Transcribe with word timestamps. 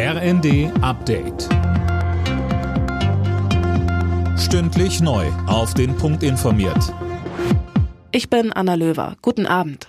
RND 0.00 0.70
Update. 0.80 1.48
Stündlich 4.38 5.00
neu. 5.00 5.26
Auf 5.48 5.74
den 5.74 5.96
Punkt 5.96 6.22
informiert. 6.22 6.94
Ich 8.12 8.30
bin 8.30 8.52
Anna 8.52 8.74
Löwer. 8.74 9.16
Guten 9.22 9.44
Abend. 9.44 9.88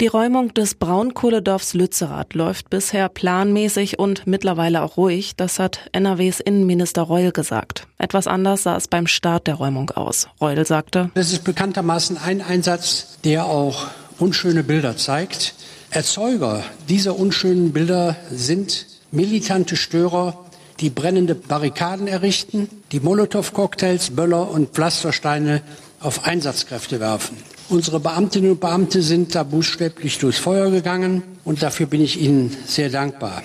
Die 0.00 0.06
Räumung 0.06 0.54
des 0.54 0.76
Braunkohledorfs 0.76 1.74
Lützerath 1.74 2.34
läuft 2.34 2.70
bisher 2.70 3.08
planmäßig 3.08 3.98
und 3.98 4.28
mittlerweile 4.28 4.82
auch 4.82 4.96
ruhig. 4.96 5.34
Das 5.34 5.58
hat 5.58 5.90
NRWs 5.90 6.38
Innenminister 6.38 7.02
Reul 7.02 7.32
gesagt. 7.32 7.88
Etwas 7.98 8.28
anders 8.28 8.62
sah 8.62 8.76
es 8.76 8.86
beim 8.86 9.08
Start 9.08 9.48
der 9.48 9.56
Räumung 9.56 9.90
aus. 9.90 10.28
Reul 10.40 10.64
sagte, 10.64 11.10
Das 11.14 11.32
ist 11.32 11.42
bekanntermaßen 11.42 12.16
ein 12.16 12.40
Einsatz, 12.40 13.18
der 13.24 13.46
auch 13.46 13.88
unschöne 14.20 14.62
Bilder 14.62 14.96
zeigt. 14.96 15.56
Erzeuger 15.90 16.62
dieser 16.88 17.18
unschönen 17.18 17.72
Bilder 17.72 18.14
sind 18.30 18.86
militante 19.10 19.74
Störer, 19.74 20.44
die 20.80 20.90
brennende 20.90 21.34
Barrikaden 21.34 22.06
errichten, 22.06 22.68
die 22.92 23.00
Molotow-Cocktails, 23.00 24.10
Böller 24.10 24.50
und 24.50 24.74
Pflastersteine 24.74 25.62
auf 26.00 26.24
Einsatzkräfte 26.24 27.00
werfen. 27.00 27.38
Unsere 27.70 28.00
Beamtinnen 28.00 28.52
und 28.52 28.60
Beamte 28.60 29.02
sind 29.02 29.34
da 29.34 29.42
buchstäblich 29.42 30.18
durchs 30.18 30.38
Feuer 30.38 30.70
gegangen 30.70 31.22
und 31.44 31.62
dafür 31.62 31.86
bin 31.86 32.02
ich 32.02 32.20
Ihnen 32.20 32.54
sehr 32.66 32.90
dankbar. 32.90 33.42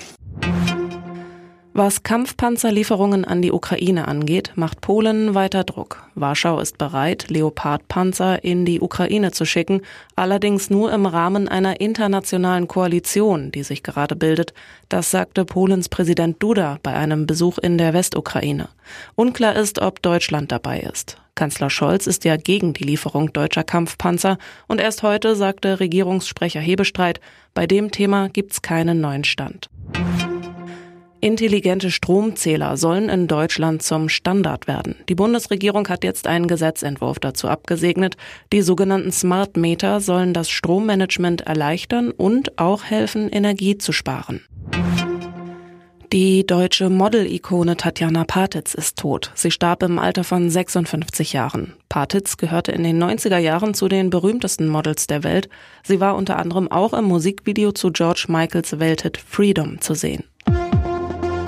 Was 1.76 2.04
Kampfpanzerlieferungen 2.04 3.26
an 3.26 3.42
die 3.42 3.52
Ukraine 3.52 4.08
angeht, 4.08 4.52
macht 4.54 4.80
Polen 4.82 5.34
weiter 5.34 5.64
Druck. 5.64 6.04
Warschau 6.14 6.60
ist 6.60 6.78
bereit, 6.78 7.32
Leopardpanzer 7.32 8.44
in 8.44 8.64
die 8.64 8.80
Ukraine 8.80 9.32
zu 9.32 9.44
schicken, 9.44 9.82
allerdings 10.16 10.70
nur 10.70 10.94
im 10.94 11.08
Rahmen 11.08 11.48
einer 11.48 11.82
internationalen 11.82 12.68
Koalition, 12.68 13.52
die 13.52 13.64
sich 13.64 13.82
gerade 13.82 14.16
bildet. 14.16 14.54
Das 14.88 15.10
sagte 15.10 15.46
Polens 15.46 15.90
Präsident 15.90 16.44
Duda 16.44 16.78
bei 16.84 16.94
einem 16.94 17.26
Besuch 17.26 17.58
in 17.58 17.80
der 17.80 17.96
Westukraine. 17.96 18.70
Unklar 19.16 19.56
ist, 19.56 19.82
ob 19.82 20.00
Deutschland 20.04 20.52
dabei 20.52 20.82
ist. 20.82 21.18
Kanzler 21.34 21.72
Scholz 21.72 22.06
ist 22.06 22.24
ja 22.24 22.38
gegen 22.38 22.74
die 22.74 22.84
Lieferung 22.84 23.34
deutscher 23.34 23.64
Kampfpanzer 23.64 24.38
und 24.68 24.80
erst 24.80 25.02
heute 25.02 25.36
sagte 25.36 25.80
Regierungssprecher 25.80 26.60
Hebestreit, 26.60 27.20
bei 27.56 27.66
dem 27.66 27.90
Thema 27.90 28.30
gibt's 28.30 28.62
keinen 28.62 29.02
neuen 29.02 29.24
Stand. 29.24 29.72
Intelligente 31.24 31.90
Stromzähler 31.90 32.76
sollen 32.76 33.08
in 33.08 33.30
Deutschland 33.30 33.82
zum 33.82 34.10
Standard 34.10 34.68
werden. 34.68 34.96
Die 35.08 35.16
Bundesregierung 35.16 35.88
hat 35.88 36.04
jetzt 36.04 36.28
einen 36.28 36.48
Gesetzentwurf 36.48 37.18
dazu 37.18 37.48
abgesegnet. 37.48 38.18
Die 38.52 38.62
sogenannten 38.62 39.14
Smart 39.14 39.56
Meter 39.56 40.02
sollen 40.02 40.34
das 40.34 40.50
Strommanagement 40.50 41.40
erleichtern 41.40 42.12
und 42.12 42.60
auch 42.60 42.84
helfen, 42.84 43.30
Energie 43.30 43.78
zu 43.78 43.94
sparen. 43.94 44.42
Die 46.12 46.46
deutsche 46.46 46.90
Model-Ikone 46.90 47.78
Tatjana 47.78 48.26
Patitz 48.26 48.74
ist 48.74 49.00
tot. 49.00 49.32
Sie 49.34 49.50
starb 49.50 49.82
im 49.82 50.00
Alter 50.00 50.26
von 50.26 50.50
56 50.50 51.32
Jahren. 51.32 51.74
Patitz 51.88 52.36
gehörte 52.36 52.74
in 52.74 52.84
den 52.84 53.02
90er 53.02 53.38
Jahren 53.38 53.74
zu 53.74 53.88
den 53.88 54.10
berühmtesten 54.10 54.68
Models 54.68 55.08
der 55.08 55.24
Welt. 55.24 55.48
Sie 55.84 56.02
war 56.02 56.18
unter 56.18 56.38
anderem 56.38 56.70
auch 56.70 56.94
im 56.94 57.06
Musikvideo 57.06 57.72
zu 57.72 57.92
George 57.94 58.26
Michaels 58.28 58.78
Welthit 58.78 59.18
Freedom 59.18 59.80
zu 59.80 59.94
sehen. 59.94 60.26